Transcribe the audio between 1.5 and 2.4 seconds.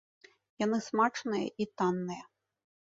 і танныя.